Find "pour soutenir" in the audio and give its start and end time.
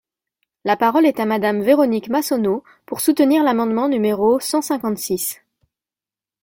2.87-3.43